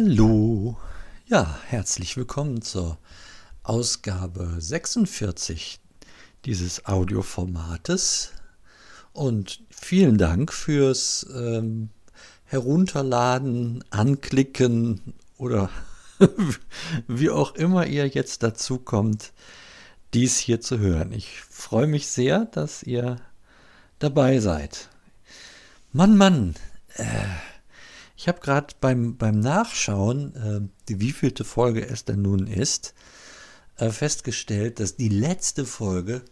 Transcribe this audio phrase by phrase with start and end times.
[0.00, 0.76] Hallo.
[1.26, 2.98] Ja, herzlich willkommen zur
[3.64, 5.80] Ausgabe 46
[6.44, 8.30] dieses Audioformates
[9.12, 11.88] und vielen Dank fürs ähm,
[12.44, 15.68] Herunterladen, Anklicken oder
[17.08, 19.32] wie auch immer ihr jetzt dazu kommt,
[20.14, 21.10] dies hier zu hören.
[21.10, 23.16] Ich freue mich sehr, dass ihr
[23.98, 24.90] dabei seid.
[25.92, 26.54] Mann, Mann,
[26.94, 27.04] äh,
[28.18, 32.92] ich habe gerade beim, beim Nachschauen, äh, die wievielte Folge es denn nun ist,
[33.76, 36.22] äh, festgestellt, dass die letzte Folge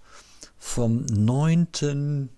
[0.58, 2.28] vom 9.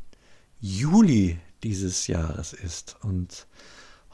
[0.60, 2.96] Juli dieses Jahres ist.
[3.00, 3.46] Und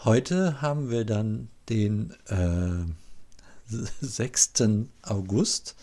[0.04, 4.52] heute haben wir dann den äh, 6.
[5.02, 5.74] August.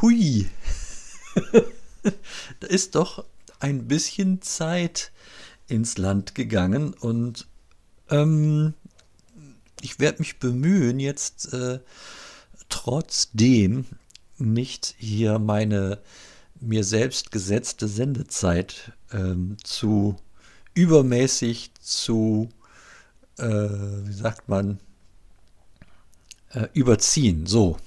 [0.00, 0.48] Hui!
[2.60, 3.24] da ist doch
[3.58, 5.10] ein bisschen Zeit
[5.66, 7.48] ins Land gegangen und
[8.10, 8.74] ähm,
[9.80, 11.80] ich werde mich bemühen, jetzt äh,
[12.68, 13.86] trotzdem
[14.38, 16.00] nicht hier meine
[16.60, 20.16] mir selbst gesetzte Sendezeit ähm, zu
[20.74, 22.48] übermäßig zu,
[23.38, 24.78] äh, wie sagt man,
[26.50, 27.46] äh, überziehen.
[27.46, 27.78] So.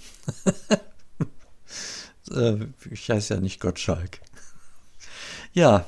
[2.31, 4.19] Äh, ich heiße ja nicht Gottschalk.
[5.51, 5.87] Ja,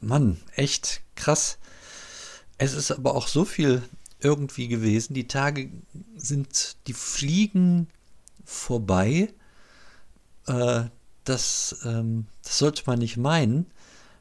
[0.00, 1.58] Mann, echt krass.
[2.62, 3.82] Es ist aber auch so viel
[4.20, 5.14] irgendwie gewesen.
[5.14, 5.70] Die Tage
[6.14, 7.88] sind, die fliegen
[8.44, 9.32] vorbei.
[10.46, 10.82] Äh,
[11.24, 13.64] das, ähm, das sollte man nicht meinen,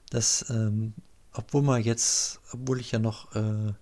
[0.10, 0.94] dass, ähm,
[1.34, 3.73] obwohl man jetzt, obwohl ich ja noch, äh,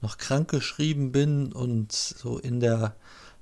[0.00, 2.94] noch krank geschrieben bin und so in der,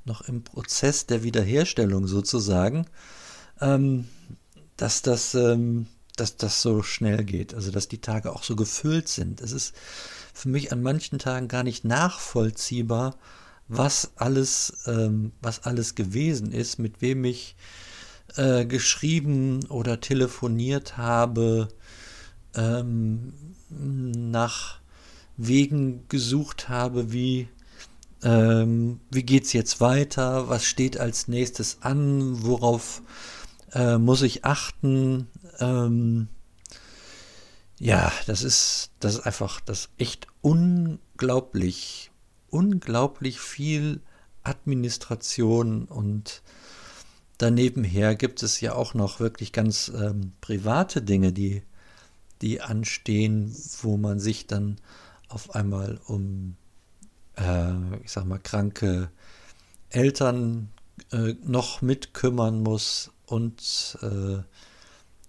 [0.07, 2.87] noch im Prozess der Wiederherstellung sozusagen,
[3.61, 4.09] ähm,
[4.79, 5.89] dass das, ähm,
[6.21, 9.41] dass das so schnell geht, also dass die Tage auch so gefüllt sind.
[9.41, 9.75] Es ist
[10.35, 13.17] für mich an manchen Tagen gar nicht nachvollziehbar,
[13.69, 17.57] was alles, ähm, was alles gewesen ist, mit wem ich
[18.37, 21.69] äh, geschrieben oder telefoniert habe,
[22.55, 23.33] ähm,
[23.71, 24.81] nach
[25.37, 27.49] Wegen gesucht habe, wie
[28.25, 33.03] ähm, wie geht's jetzt weiter, was steht als nächstes an, worauf
[33.73, 35.29] äh, muss ich achten,
[35.61, 36.29] ähm,
[37.79, 42.11] ja, das ist, das ist einfach, das echt unglaublich,
[42.51, 44.01] unglaublich viel
[44.43, 46.43] Administration und
[47.39, 51.63] danebenher gibt es ja auch noch wirklich ganz ähm, private Dinge, die,
[52.43, 54.81] die anstehen, wo man sich dann
[55.29, 56.57] auf einmal um,
[57.37, 59.11] äh, ich sag mal, kranke
[59.91, 60.71] Eltern
[61.13, 64.43] äh, noch mitkümmern muss und äh,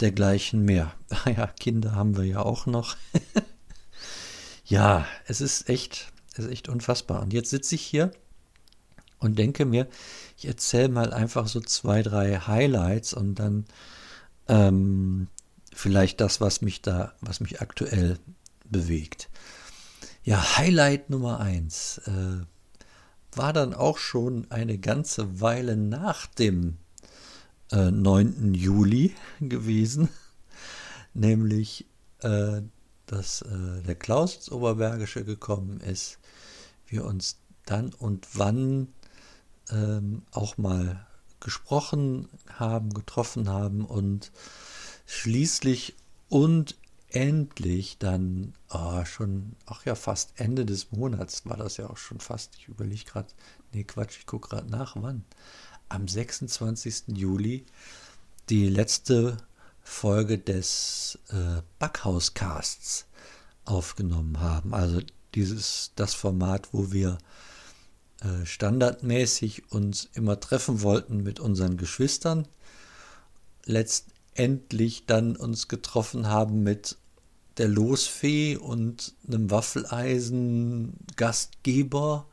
[0.02, 0.94] dergleichen mehr.
[1.26, 2.96] Ja, Kinder haben wir ja auch noch.
[4.66, 7.22] ja, es ist echt, es ist echt unfassbar.
[7.22, 8.12] Und jetzt sitze ich hier
[9.20, 9.88] und denke mir,
[10.38, 13.66] ich erzähle mal einfach so zwei, drei Highlights und dann
[14.48, 15.28] ähm,
[15.74, 18.18] vielleicht das, was mich da, was mich aktuell
[18.66, 19.30] bewegt.
[20.24, 22.46] Ja, Highlight Nummer eins äh,
[23.36, 26.78] war dann auch schon eine ganze Weile nach dem
[27.72, 28.54] äh, 9.
[28.54, 30.10] Juli gewesen,
[31.14, 31.86] nämlich
[32.20, 32.62] äh,
[33.06, 36.20] dass äh, der Klaus ins Oberbergische gekommen ist,
[36.88, 38.88] wir uns dann und wann
[39.72, 41.06] ähm, auch mal
[41.40, 44.32] gesprochen haben, getroffen haben und
[45.06, 45.96] schließlich
[46.28, 46.76] und
[47.10, 52.20] endlich dann oh, schon, ach ja, fast Ende des Monats war das ja auch schon
[52.20, 53.30] fast, ich überlege gerade,
[53.74, 55.24] nee Quatsch, ich gucke gerade nach, wann
[55.90, 57.04] am 26.
[57.16, 57.66] Juli
[58.50, 59.38] die letzte
[59.82, 63.06] Folge des äh, Backhauscasts
[63.66, 64.74] aufgenommen haben.
[64.74, 65.02] Also
[65.36, 67.18] dieses das Format, wo wir
[68.22, 72.48] äh, standardmäßig uns immer treffen wollten mit unseren Geschwistern,
[73.66, 76.98] letztendlich dann uns getroffen haben mit
[77.58, 82.26] der Losfee und einem Waffeleisen Gastgeber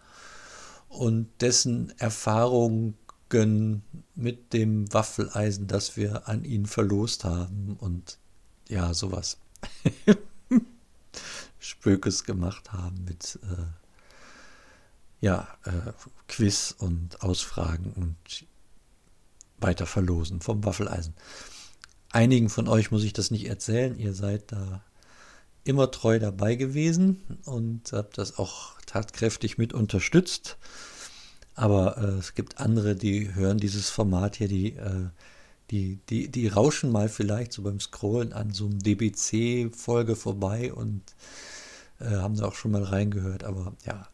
[0.89, 2.95] und dessen Erfahrung
[4.15, 8.19] mit dem Waffeleisen, das wir an ihn verlost haben und
[8.69, 9.39] ja, sowas.
[11.59, 13.65] Spökes gemacht haben mit äh,
[15.21, 15.93] ja, äh,
[16.29, 18.47] Quiz und Ausfragen und
[19.59, 21.15] weiter verlosen vom Waffeleisen.
[22.11, 24.83] Einigen von euch muss ich das nicht erzählen, ihr seid da
[25.65, 30.57] immer treu dabei gewesen und habt das auch tatkräftig mit unterstützt.
[31.57, 35.09] Aber äh, es gibt andere, die hören dieses Format hier, die, äh,
[35.71, 41.03] die, die, die rauschen mal vielleicht so beim Scrollen an so einem DBC-Folge vorbei und
[41.99, 43.43] äh, haben da auch schon mal reingehört.
[43.43, 44.07] Aber ja,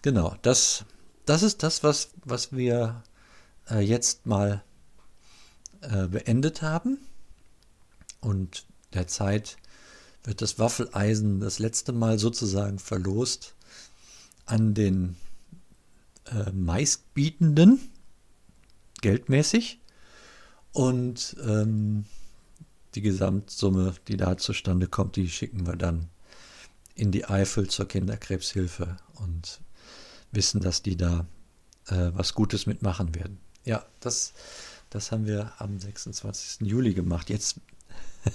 [0.00, 0.86] genau, das,
[1.26, 3.02] das ist das, was, was wir
[3.70, 4.64] äh, jetzt mal
[5.82, 6.98] äh, beendet haben.
[8.22, 8.64] Und
[8.94, 9.58] derzeit
[10.24, 13.54] wird das Waffeleisen das letzte Mal sozusagen verlost
[14.46, 15.16] an den
[16.26, 17.80] äh, meistbietenden,
[19.00, 19.80] geldmäßig.
[20.72, 22.04] Und ähm,
[22.94, 26.08] die Gesamtsumme, die da zustande kommt, die schicken wir dann
[26.94, 29.60] in die Eifel zur Kinderkrebshilfe und
[30.32, 31.26] wissen, dass die da
[31.88, 33.38] äh, was Gutes mitmachen werden.
[33.64, 34.32] Ja, das,
[34.90, 36.66] das haben wir am 26.
[36.66, 37.30] Juli gemacht.
[37.30, 37.60] Jetzt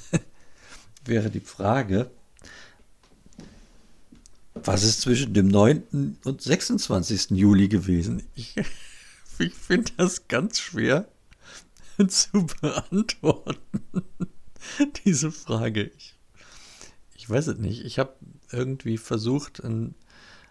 [1.06, 2.12] wäre die Frage,
[4.66, 6.18] was ist zwischen dem 9.
[6.24, 7.32] und 26.
[7.32, 8.24] Juli gewesen?
[8.36, 8.56] Ich,
[9.40, 11.08] ich finde das ganz schwer
[12.08, 13.60] zu beantworten,
[15.06, 15.92] diese Frage.
[15.98, 16.16] Ich,
[17.16, 17.86] ich weiß es nicht.
[17.86, 18.16] Ich habe
[18.52, 19.96] irgendwie versucht, ein,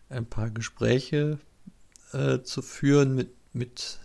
[0.09, 1.39] ein paar Gespräche
[2.13, 3.99] äh, zu führen mit, mit,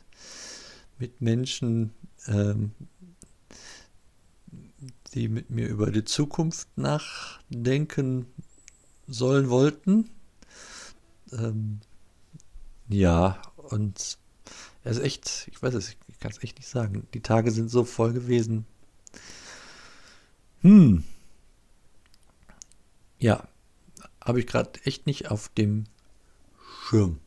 [0.99, 1.91] mit Menschen,
[2.27, 2.71] ähm,
[5.13, 8.27] die mit mir über die Zukunft nachdenken
[9.07, 10.09] sollen wollten.
[11.31, 11.79] Ähm,
[12.87, 14.17] ja, und
[14.83, 17.07] es ist echt, ich weiß es, ich kann es echt nicht sagen.
[17.13, 18.65] Die Tage sind so voll gewesen.
[20.61, 21.03] Hm.
[23.19, 23.47] Ja,
[24.21, 25.85] habe ich gerade echt nicht auf dem
[26.87, 27.19] Schirm.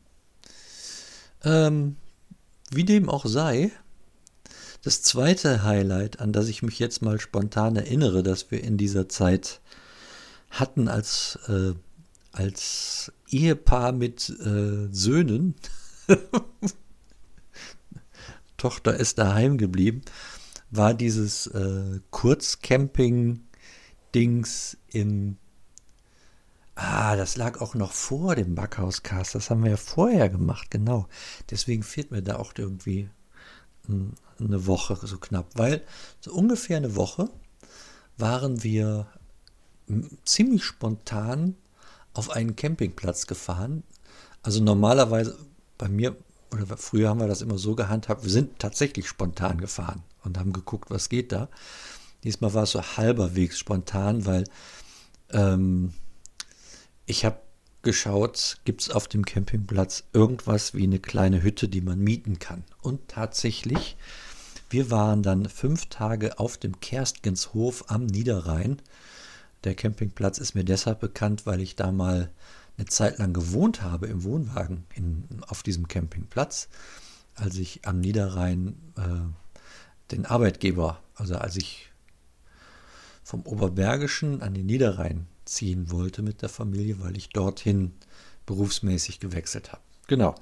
[1.43, 1.95] Ähm,
[2.71, 3.71] wie dem auch sei,
[4.81, 9.09] das zweite Highlight, an das ich mich jetzt mal spontan erinnere, dass wir in dieser
[9.09, 9.59] Zeit
[10.49, 11.73] hatten als, äh,
[12.31, 15.55] als Ehepaar mit äh, Söhnen,
[18.57, 20.03] Tochter ist daheim geblieben,
[20.69, 25.37] war dieses äh, Kurzcamping-Dings in
[26.81, 29.35] Ah, das lag auch noch vor dem Backhauscast.
[29.35, 31.09] Das haben wir ja vorher gemacht, genau.
[31.51, 33.09] Deswegen fehlt mir da auch irgendwie
[33.89, 35.83] eine Woche so knapp, weil
[36.21, 37.29] so ungefähr eine Woche
[38.17, 39.07] waren wir
[40.25, 41.55] ziemlich spontan
[42.13, 43.83] auf einen Campingplatz gefahren.
[44.43, 45.37] Also normalerweise
[45.77, 46.15] bei mir,
[46.51, 50.53] oder früher haben wir das immer so gehandhabt, wir sind tatsächlich spontan gefahren und haben
[50.53, 51.49] geguckt, was geht da.
[52.23, 54.43] Diesmal war es so halberwegs spontan, weil
[55.31, 55.93] ähm,
[57.05, 57.39] ich habe
[57.81, 62.63] geschaut, gibt es auf dem Campingplatz irgendwas wie eine kleine Hütte, die man mieten kann.
[62.81, 63.95] Und tatsächlich,
[64.69, 68.81] wir waren dann fünf Tage auf dem Kerstgenshof am Niederrhein.
[69.63, 72.31] Der Campingplatz ist mir deshalb bekannt, weil ich da mal
[72.77, 76.69] eine Zeit lang gewohnt habe im Wohnwagen in, auf diesem Campingplatz,
[77.35, 81.91] als ich am Niederrhein äh, den Arbeitgeber, also als ich
[83.23, 87.93] vom Oberbergischen an den Niederrhein ziehen wollte mit der Familie, weil ich dorthin
[88.45, 89.81] berufsmäßig gewechselt habe.
[90.07, 90.35] Genau.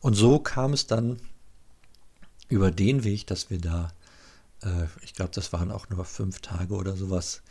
[0.00, 1.20] Und so kam es dann
[2.48, 3.92] über den Weg, dass wir da,
[4.62, 7.42] äh, ich glaube, das waren auch nur fünf Tage oder sowas,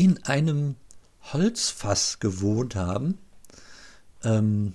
[0.00, 0.76] in einem
[1.30, 3.18] Holzfass gewohnt haben
[4.24, 4.72] ähm,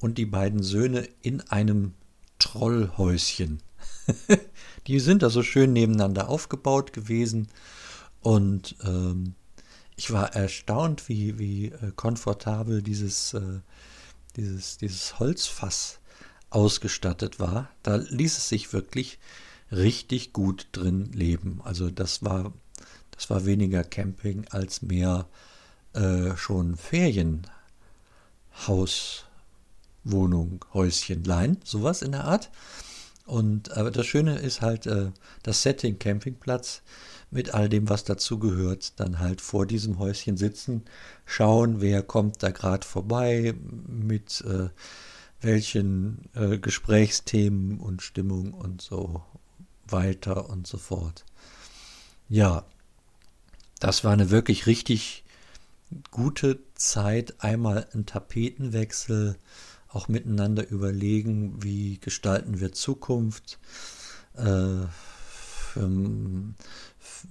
[0.00, 1.94] und die beiden Söhne in einem
[2.38, 3.62] Trollhäuschen.
[4.86, 7.48] die sind da so schön nebeneinander aufgebaut gewesen
[8.20, 9.34] und ähm,
[9.96, 13.60] ich war erstaunt, wie, wie äh, komfortabel dieses, äh,
[14.36, 16.00] dieses, dieses Holzfass
[16.50, 17.70] ausgestattet war.
[17.82, 19.18] Da ließ es sich wirklich
[19.70, 21.62] richtig gut drin leben.
[21.64, 22.52] Also das war,
[23.22, 25.28] das war weniger Camping als mehr
[25.92, 27.46] äh, schon Ferienhaus,
[30.02, 32.50] Wohnung, Häuschenlein, sowas in der Art.
[33.24, 35.12] Und aber das Schöne ist halt äh,
[35.44, 36.82] das Setting Campingplatz
[37.30, 40.82] mit all dem, was dazu gehört, dann halt vor diesem Häuschen sitzen,
[41.24, 43.54] schauen, wer kommt da gerade vorbei,
[43.86, 44.68] mit äh,
[45.40, 49.22] welchen äh, Gesprächsthemen und Stimmung und so
[49.86, 51.24] weiter und so fort.
[52.28, 52.64] Ja,
[53.82, 55.24] das war eine wirklich richtig
[56.12, 57.34] gute Zeit.
[57.42, 59.36] Einmal ein Tapetenwechsel,
[59.88, 63.58] auch miteinander überlegen, wie gestalten wir Zukunft.
[64.36, 65.90] Äh, für,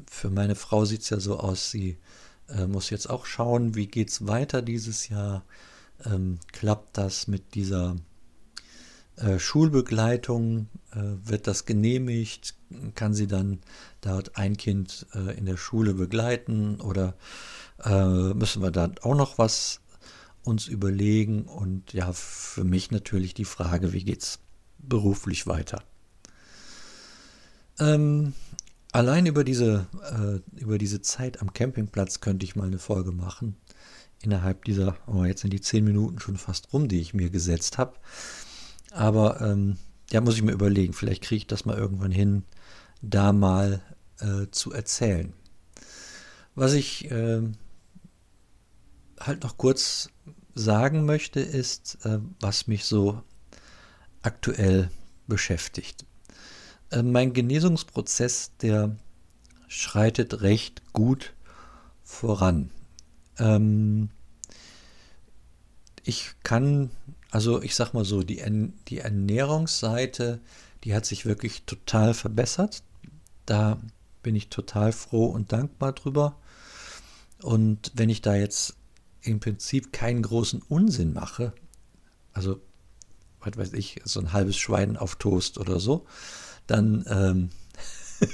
[0.08, 1.98] für meine Frau sieht es ja so aus, sie
[2.50, 5.46] äh, muss jetzt auch schauen, wie geht es weiter dieses Jahr.
[6.04, 7.96] Ähm, klappt das mit dieser
[9.22, 10.68] äh, Schulbegleitung?
[10.92, 12.56] Äh, wird das genehmigt?
[12.96, 13.60] Kann sie dann
[14.02, 16.82] dort ein Kind äh, in der Schule begleiten?
[16.82, 17.16] Oder
[17.84, 19.82] äh, müssen wir da auch noch was
[20.44, 21.44] uns überlegen?
[21.44, 24.40] Und ja, für mich natürlich die Frage, wie geht es
[24.80, 25.84] beruflich weiter?
[27.80, 28.34] Ähm,
[28.94, 33.56] Allein über diese, äh, über diese Zeit am Campingplatz könnte ich mal eine Folge machen.
[34.24, 37.80] innerhalb dieser, oh, jetzt sind die zehn Minuten schon fast rum, die ich mir gesetzt
[37.80, 37.96] habe.
[38.92, 39.78] Aber ähm,
[40.12, 42.44] ja, muss ich mir überlegen, vielleicht kriege ich das mal irgendwann hin,
[43.02, 43.82] da mal
[44.20, 45.34] äh, zu erzählen.
[46.54, 47.42] Was ich äh,
[49.20, 50.10] halt noch kurz
[50.54, 53.24] sagen möchte, ist, äh, was mich so
[54.22, 54.90] aktuell
[55.28, 56.06] beschäftigt.
[56.92, 58.98] Äh, mein Genesungsprozess, der
[59.68, 61.34] schreitet recht gut
[62.04, 62.70] voran.
[63.38, 64.10] Ähm,
[66.04, 66.92] ich kann,
[67.32, 68.44] also ich sag mal so, die,
[68.90, 70.42] die Ernährungsseite,
[70.84, 72.84] die hat sich wirklich total verbessert.
[73.46, 73.80] Da
[74.22, 76.38] bin ich total froh und dankbar drüber.
[77.42, 78.76] Und wenn ich da jetzt
[79.22, 81.54] im Prinzip keinen großen Unsinn mache,
[82.34, 82.62] also,
[83.40, 86.06] was weiß ich, so ein halbes Schwein auf Toast oder so,
[86.68, 87.50] dann, ähm,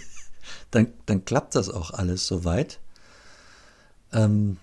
[0.71, 2.79] dann, dann klappt das auch alles soweit.
[4.11, 4.57] Ähm,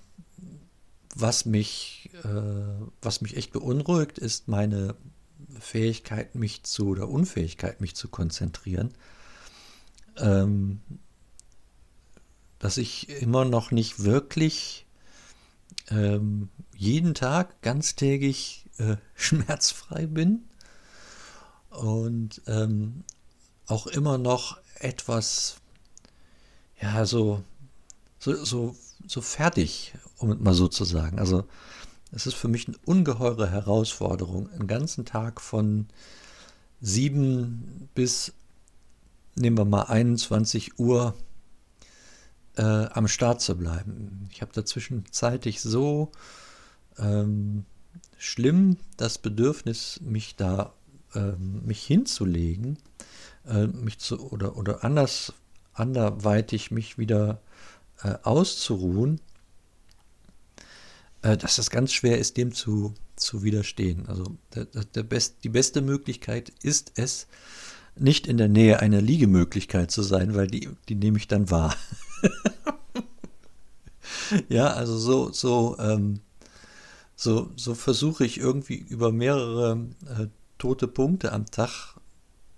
[1.15, 2.29] was mich, äh,
[3.03, 4.97] was mich echt beunruhigt, ist meine
[5.59, 8.93] Fähigkeit, mich zu oder Unfähigkeit, mich zu konzentrieren.
[10.17, 10.81] Ähm,
[12.59, 14.87] dass ich immer noch nicht wirklich
[15.91, 20.45] ähm, jeden Tag ganztägig äh, schmerzfrei bin
[21.71, 23.05] und ähm,
[23.67, 25.57] auch immer noch etwas,
[26.81, 27.43] ja, so,
[28.19, 31.19] so, so, so fertig, um es mal so zu sagen.
[31.19, 31.45] Also
[32.13, 35.87] es ist für mich eine ungeheure Herausforderung, einen ganzen Tag von
[36.81, 38.33] sieben bis,
[39.35, 41.15] nehmen wir mal 21 Uhr
[42.57, 44.29] äh, am Start zu bleiben.
[44.31, 46.13] Ich habe dazwischen zeitig so
[46.99, 47.65] ähm,
[48.19, 50.73] schlimm das Bedürfnis, mich da
[51.15, 52.79] ähm, mich hinzulegen,
[53.47, 55.33] äh, mich zu oder oder anders
[55.73, 57.41] anderweitig mich wieder
[58.03, 59.34] äh, auszuruhen, äh,
[61.25, 64.07] dass es ganz schwer ist, dem zu, zu widerstehen.
[64.09, 67.27] Also der, der best, die beste Möglichkeit ist es,
[67.97, 71.75] nicht in der Nähe einer Liegemöglichkeit zu sein, weil die, die nehme ich dann wahr.
[74.49, 76.21] ja, also so, so, ähm,
[77.17, 80.27] so, so versuche ich irgendwie über mehrere äh,
[80.59, 81.95] tote Punkte am Tag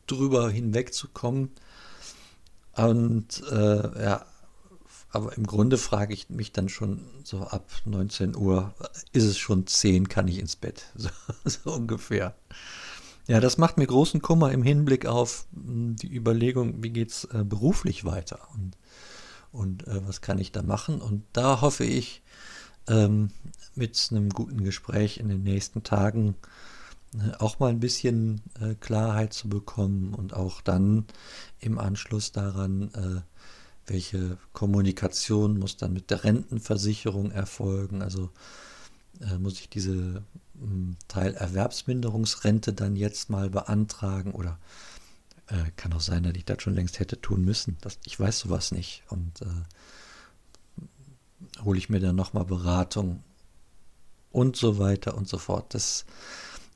[0.06, 1.50] drüber hinwegzukommen.
[2.74, 4.26] Und äh, ja,
[5.10, 8.74] aber im Grunde frage ich mich dann schon so ab 19 Uhr,
[9.12, 10.86] ist es schon 10, kann ich ins Bett?
[10.96, 11.10] So,
[11.44, 12.34] so ungefähr.
[13.28, 17.24] Ja, das macht mir großen Kummer im Hinblick auf hm, die Überlegung, wie geht es
[17.24, 18.76] äh, beruflich weiter und,
[19.52, 21.00] und äh, was kann ich da machen.
[21.00, 22.22] Und da hoffe ich,
[22.88, 23.30] ähm,
[23.74, 26.36] mit einem guten Gespräch in den nächsten Tagen
[27.14, 31.04] äh, auch mal ein bisschen äh, Klarheit zu bekommen und auch dann
[31.58, 33.24] im Anschluss daran,
[33.86, 38.02] welche Kommunikation muss dann mit der Rentenversicherung erfolgen.
[38.02, 38.30] Also
[39.20, 40.22] äh, muss ich diese
[40.58, 44.58] hm, Teilerwerbsminderungsrente dann jetzt mal beantragen oder
[45.48, 47.76] äh, kann auch sein, dass ich das schon längst hätte tun müssen.
[47.80, 49.46] Das, ich weiß sowas nicht und äh,
[51.64, 53.22] hole ich mir dann nochmal Beratung
[54.32, 55.72] und so weiter und so fort.
[55.74, 56.04] Das,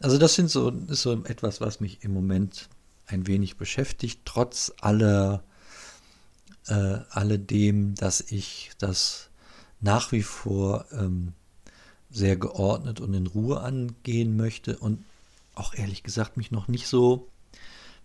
[0.00, 2.68] also das sind so, ist so etwas, was mich im Moment
[3.06, 5.42] ein wenig beschäftigt, trotz aller
[6.70, 9.28] äh, alledem, dass ich das
[9.80, 11.32] nach wie vor ähm,
[12.10, 15.04] sehr geordnet und in Ruhe angehen möchte und
[15.54, 17.28] auch ehrlich gesagt mich noch nicht so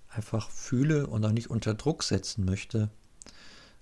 [0.09, 2.89] einfach fühle und auch nicht unter Druck setzen möchte,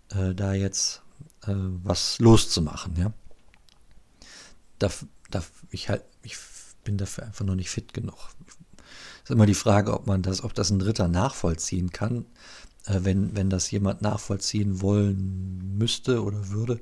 [0.10, 1.02] äh, da jetzt
[1.46, 2.96] äh, was loszumachen.
[2.98, 3.14] Ja?
[4.80, 4.90] Da,
[5.30, 6.38] da, ich, halt, ich
[6.84, 8.18] bin dafür einfach noch nicht fit genug.
[9.24, 12.26] Es ist immer die Frage, ob man das, ob das ein Dritter nachvollziehen kann,
[12.86, 16.80] wenn, wenn das jemand nachvollziehen wollen müsste oder würde.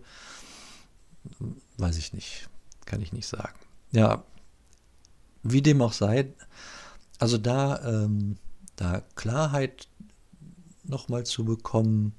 [1.78, 2.50] Weiß ich nicht
[2.92, 3.58] kann ich nicht sagen.
[3.92, 4.24] Ja,
[5.44, 6.34] wie dem auch sei,
[7.20, 8.38] also da, ähm,
[8.76, 9.88] da Klarheit
[10.84, 12.14] nochmal zu bekommen,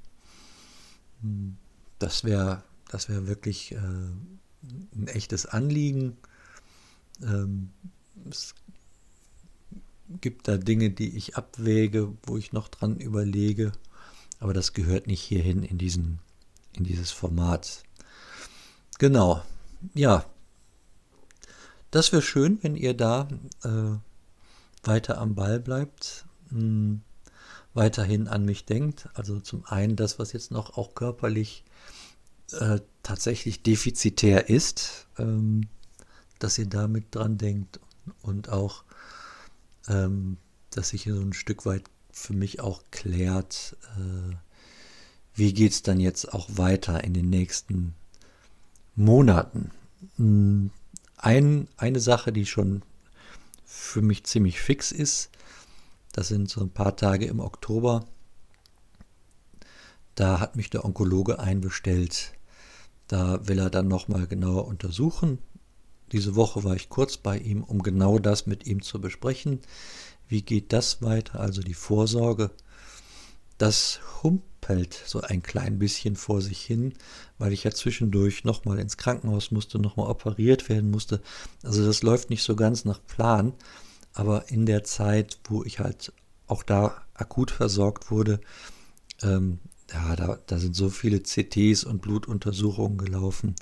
[1.21, 1.59] hm,
[1.99, 6.17] das wäre das wär wirklich äh, ein echtes Anliegen.
[7.23, 7.71] Ähm,
[8.31, 8.55] es
[10.21, 13.73] gibt da Dinge, die ich abwäge, wo ich noch dran überlege,
[14.39, 16.19] aber das gehört nicht hierhin in, diesen,
[16.73, 17.83] in dieses Format.
[18.99, 19.43] Genau,
[19.95, 20.25] ja,
[21.91, 23.29] das wäre schön, wenn ihr da
[23.65, 23.99] äh,
[24.87, 27.01] weiter am Ball bleibt, mh, hm,
[27.75, 29.09] weiterhin an mich denkt.
[29.15, 31.65] Also zum einen das, was jetzt noch auch körperlich
[32.53, 35.69] äh, tatsächlich defizitär ist, ähm,
[36.39, 37.81] dass ihr damit dran denkt
[38.21, 38.85] und auch,
[39.89, 40.39] ähm,
[40.71, 44.35] dass sich hier so ein Stück weit für mich auch klärt, äh,
[45.35, 47.95] wie geht es dann jetzt auch weiter in den nächsten
[48.95, 49.71] Monaten.
[50.17, 50.71] Hm,
[51.17, 52.83] ein, eine Sache, die schon
[53.65, 55.31] für mich ziemlich fix ist,
[56.13, 58.05] das sind so ein paar Tage im Oktober.
[60.15, 62.33] Da hat mich der Onkologe einbestellt.
[63.09, 65.39] Da will er dann nochmal genauer untersuchen.
[66.13, 69.61] Diese Woche war ich kurz bei ihm, um genau das mit ihm zu besprechen.
[70.29, 71.41] Wie geht das weiter?
[71.41, 72.51] Also die Vorsorge.
[73.57, 76.95] Das humpelt so ein klein bisschen vor sich hin,
[77.39, 81.23] weil ich ja zwischendurch nochmal ins Krankenhaus musste, nochmal operiert werden musste.
[81.63, 83.55] Also das läuft nicht so ganz nach Plan.
[84.13, 86.13] Aber in der Zeit, wo ich halt
[86.47, 88.41] auch da akut versorgt wurde,
[89.23, 93.55] ähm, ja, da, da sind so viele CTs und Blutuntersuchungen gelaufen.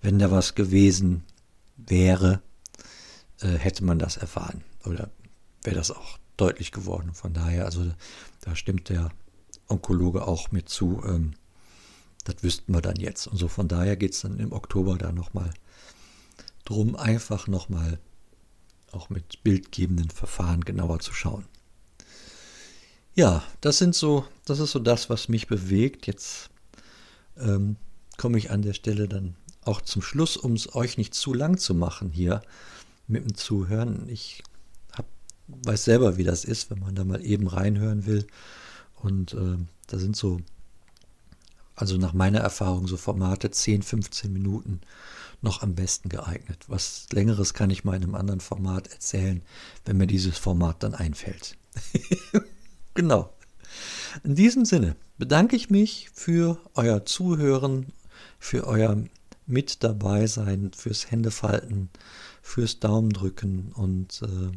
[0.00, 1.24] Wenn da was gewesen
[1.86, 2.42] wäre,
[3.40, 4.62] äh, hätte man das erfahren.
[4.84, 5.10] Oder
[5.62, 7.14] wäre das auch deutlich geworden.
[7.14, 7.92] Von daher, also
[8.40, 9.10] da stimmt der
[9.68, 11.02] Onkologe auch mit zu.
[11.06, 11.34] Ähm,
[12.24, 13.26] das wüssten wir dann jetzt.
[13.26, 15.52] Und so von daher geht es dann im Oktober da nochmal
[16.64, 17.98] drum, einfach nochmal
[18.92, 21.46] auch mit bildgebenden Verfahren genauer zu schauen.
[23.14, 26.06] Ja, das sind so, das ist so das, was mich bewegt.
[26.06, 26.50] Jetzt
[27.38, 27.76] ähm,
[28.16, 31.58] komme ich an der Stelle dann auch zum Schluss, um es euch nicht zu lang
[31.58, 32.42] zu machen hier
[33.06, 34.08] mit dem Zuhören.
[34.08, 34.42] Ich
[34.92, 35.06] hab,
[35.48, 38.26] weiß selber, wie das ist, wenn man da mal eben reinhören will.
[38.96, 40.40] Und äh, da sind so,
[41.74, 44.80] also nach meiner Erfahrung, so Formate 10, 15 Minuten
[45.42, 46.64] noch am besten geeignet.
[46.68, 49.42] Was längeres kann ich mal in einem anderen Format erzählen,
[49.84, 51.56] wenn mir dieses Format dann einfällt.
[52.94, 53.32] genau.
[54.24, 57.86] In diesem Sinne bedanke ich mich für euer Zuhören,
[58.38, 59.04] für euer
[59.50, 61.90] Mit dabei sein, fürs Händefalten,
[62.40, 64.56] fürs Daumendrücken und äh,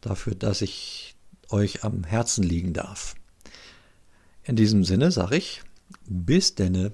[0.00, 1.16] dafür, dass ich
[1.48, 3.16] euch am Herzen liegen darf.
[4.44, 5.62] In diesem Sinne sage ich,
[6.06, 6.92] bis denne.